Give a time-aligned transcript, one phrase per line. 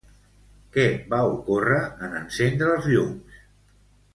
[0.77, 3.39] Què va ocórrer en encendre els llums?